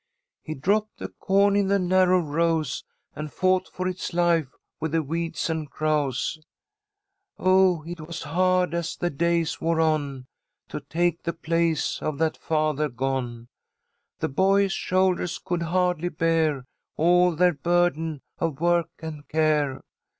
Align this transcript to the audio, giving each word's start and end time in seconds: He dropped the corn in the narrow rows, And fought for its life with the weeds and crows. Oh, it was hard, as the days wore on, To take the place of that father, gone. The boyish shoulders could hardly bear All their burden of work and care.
He 0.41 0.55
dropped 0.55 0.97
the 0.97 1.09
corn 1.09 1.55
in 1.55 1.67
the 1.67 1.77
narrow 1.77 2.19
rows, 2.21 2.83
And 3.15 3.31
fought 3.31 3.67
for 3.71 3.87
its 3.87 4.15
life 4.15 4.47
with 4.79 4.93
the 4.93 5.03
weeds 5.03 5.47
and 5.47 5.69
crows. 5.69 6.39
Oh, 7.37 7.83
it 7.85 7.99
was 8.01 8.23
hard, 8.23 8.73
as 8.73 8.95
the 8.95 9.11
days 9.11 9.61
wore 9.61 9.79
on, 9.79 10.25
To 10.69 10.79
take 10.79 11.21
the 11.21 11.33
place 11.33 12.01
of 12.01 12.17
that 12.17 12.35
father, 12.35 12.89
gone. 12.89 13.49
The 14.21 14.29
boyish 14.29 14.73
shoulders 14.73 15.37
could 15.37 15.61
hardly 15.61 16.09
bear 16.09 16.65
All 16.97 17.35
their 17.35 17.53
burden 17.53 18.21
of 18.39 18.59
work 18.59 18.89
and 19.03 19.27
care. 19.27 19.81